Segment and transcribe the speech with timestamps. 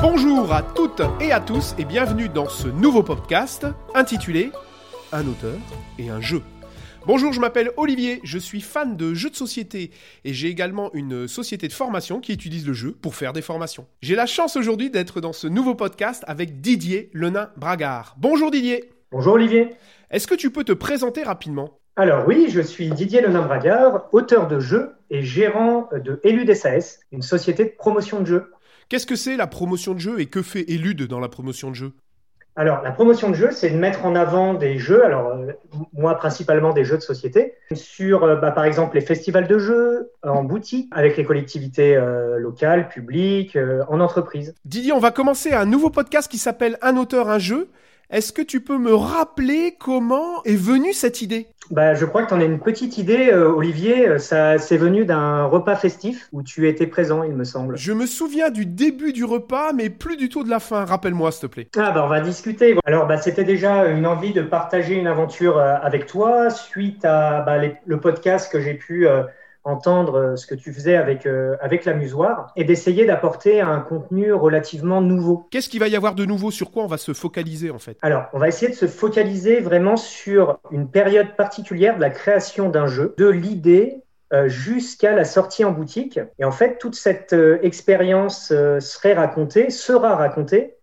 [0.00, 4.52] Bonjour à toutes et à tous et bienvenue dans ce nouveau podcast intitulé
[5.12, 5.58] Un auteur
[5.98, 6.42] et un jeu.
[7.06, 9.90] Bonjour, je m'appelle Olivier, je suis fan de jeux de société
[10.24, 13.86] et j'ai également une société de formation qui utilise le jeu pour faire des formations.
[14.02, 18.16] J'ai la chance aujourd'hui d'être dans ce nouveau podcast avec Didier Lenain Bragard.
[18.18, 18.90] Bonjour Didier.
[19.16, 19.70] Bonjour Olivier.
[20.10, 21.78] Est-ce que tu peux te présenter rapidement?
[21.96, 27.00] Alors oui, je suis Didier Lenain Bragard, auteur de jeux et gérant de Elud SAS,
[27.12, 28.52] une société de promotion de jeux.
[28.90, 31.74] Qu'est-ce que c'est la promotion de jeu et que fait Elude dans la promotion de
[31.76, 31.92] jeu
[32.56, 35.46] Alors, la promotion de jeu, c'est de mettre en avant des jeux, alors euh,
[35.94, 40.10] moi principalement des jeux de société, sur euh, bah, par exemple les festivals de jeux,
[40.24, 44.54] en boutique, avec les collectivités euh, locales, publiques, euh, en entreprise.
[44.66, 47.70] Didier, on va commencer un nouveau podcast qui s'appelle Un auteur, un jeu.
[48.08, 51.48] Est-ce que tu peux me rappeler comment est venue cette idée?
[51.72, 54.06] Bah, je crois que tu en as une petite idée, euh, Olivier.
[54.08, 57.76] Euh, Ça, c'est venu d'un repas festif où tu étais présent, il me semble.
[57.76, 60.84] Je me souviens du début du repas, mais plus du tout de la fin.
[60.84, 61.68] Rappelle-moi, s'il te plaît.
[61.76, 62.76] Ah bah on va discuter.
[62.84, 67.40] Alors bah c'était déjà une envie de partager une aventure euh, avec toi suite à
[67.40, 69.24] bah, les- le podcast que j'ai pu euh,
[69.66, 74.32] entendre euh, ce que tu faisais avec euh, avec l'amusoir et d'essayer d'apporter un contenu
[74.32, 75.46] relativement nouveau.
[75.50, 76.50] Qu'est-ce qu'il va y avoir de nouveau?
[76.50, 77.98] Sur quoi on va se focaliser en fait?
[78.02, 82.68] Alors on va essayer de se focaliser vraiment sur une période particulière de la création
[82.68, 86.18] d'un jeu, de l'idée euh, jusqu'à la sortie en boutique.
[86.40, 90.74] Et en fait, toute cette euh, expérience euh, serait racontée, sera racontée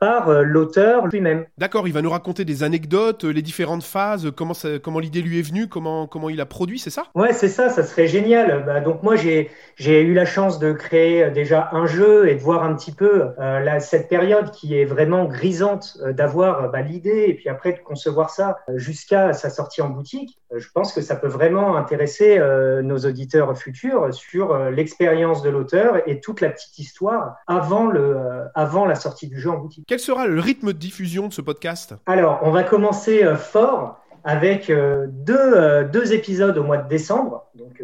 [0.00, 1.46] par euh, l'auteur lui-même.
[1.58, 4.98] D'accord, il va nous raconter des anecdotes, euh, les différentes phases, euh, comment, ça- comment
[4.98, 7.04] l'idée lui est venue, comment, comment il a produit, c'est ça?
[7.14, 8.64] Ouais, c'est ça, ça serait génial.
[8.66, 12.40] Bah, donc moi, j'ai eu la chance de créer euh, déjà un jeu et de
[12.40, 16.82] voir un petit peu euh, cette période qui est vraiment grisante euh, d'avoir euh, bah,
[16.82, 20.38] l'idée et puis après de concevoir ça euh, jusqu'à sa sortie en boutique.
[20.52, 25.42] Euh, je pense que ça peut vraiment intéresser euh, nos auditeurs futurs sur euh, l'expérience
[25.42, 29.50] de l'auteur et toute la petite histoire avant le euh, avant la sortie du jeu
[29.50, 29.84] en boutique.
[29.86, 31.94] Quel sera le rythme de diffusion de ce podcast?
[32.06, 36.88] Alors, on va commencer euh, fort avec euh, deux, euh, deux épisodes au mois de
[36.88, 37.82] décembre, donc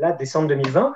[0.00, 0.94] là, décembre 2020.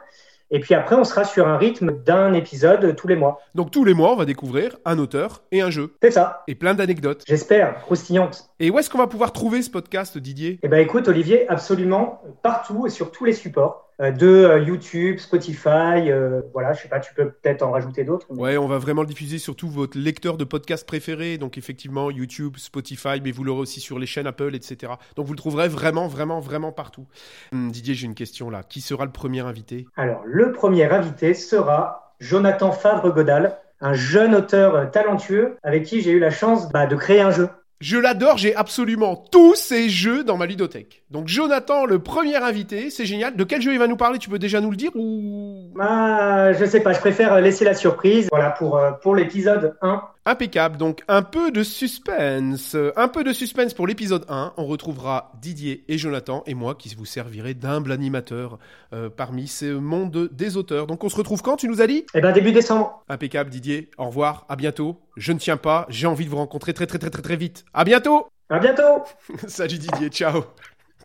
[0.52, 3.38] Et puis après, on sera sur un rythme d'un épisode tous les mois.
[3.54, 5.94] Donc tous les mois, on va découvrir un auteur et un jeu.
[6.02, 7.22] C'est ça, Et plein d'anecdotes.
[7.28, 8.49] j'espère, croustillante.
[8.62, 10.58] Et où est-ce qu'on va pouvoir trouver ce podcast, Didier?
[10.62, 15.18] Eh ben écoute, Olivier, absolument partout et sur tous les supports euh, de euh, YouTube,
[15.18, 18.26] Spotify, euh, voilà, je sais pas, tu peux peut-être en rajouter d'autres.
[18.30, 21.56] mais- Ouais, on va vraiment le diffuser sur tout votre lecteur de podcasts préférés, donc
[21.56, 24.92] effectivement YouTube, Spotify, mais vous l'aurez aussi sur les chaînes Apple, etc.
[25.16, 27.06] Donc vous le trouverez vraiment, vraiment, vraiment partout.
[27.54, 28.62] Hum, Didier, j'ai une question là.
[28.62, 29.86] Qui sera le premier invité?
[29.96, 36.18] Alors, le premier invité sera Jonathan Favre-Godal, un jeune auteur talentueux avec qui j'ai eu
[36.18, 37.48] la chance bah, de créer un jeu.
[37.80, 41.02] Je l'adore, j'ai absolument tous ces jeux dans ma ludothèque.
[41.10, 43.36] Donc Jonathan, le premier invité, c'est génial.
[43.36, 45.72] De quel jeu il va nous parler Tu peux déjà nous le dire ou?
[45.80, 48.28] Ah, je sais pas, je préfère laisser la surprise.
[48.30, 50.02] Voilà pour, euh, pour l'épisode 1.
[50.30, 52.76] Impeccable, donc un peu de suspense.
[52.94, 54.52] Un peu de suspense pour l'épisode 1.
[54.58, 58.60] On retrouvera Didier et Jonathan et moi qui vous servirai d'humble animateur
[58.92, 60.86] euh, parmi ce monde des auteurs.
[60.86, 62.06] Donc on se retrouve quand, tu nous as dit?
[62.14, 63.02] Eh ben, début décembre.
[63.08, 65.00] Impeccable Didier, au revoir, à bientôt.
[65.16, 67.64] Je ne tiens pas, j'ai envie de vous rencontrer très très très très très vite.
[67.74, 69.02] À bientôt À bientôt.
[69.48, 70.44] Salut Didier, ciao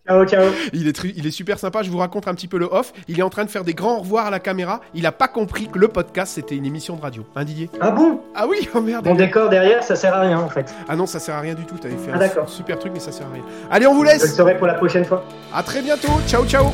[0.07, 0.43] Ciao, ciao.
[0.73, 2.93] il est, il est super sympa, je vous raconte un petit peu le off.
[3.07, 4.81] Il est en train de faire des grands au revoir à la caméra.
[4.93, 7.25] Il a pas compris que le podcast c'était une émission de radio.
[7.35, 7.69] Hein Didier?
[7.81, 8.21] Ah bon?
[8.35, 10.73] Ah oui, oh merde Mon décor derrière, ça sert à rien en fait.
[10.87, 12.99] Ah non, ça sert à rien du tout, t'avais fait Ah, un super truc mais
[12.99, 13.43] ça sert à rien.
[13.71, 15.23] Allez, on vous Je le laisse saurai pour la prochaine fois.
[15.53, 16.65] À très bientôt, ciao ciao